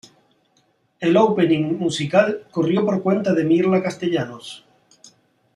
[0.99, 4.65] El opening musical corrió por cuenta de Mirla Castellanos.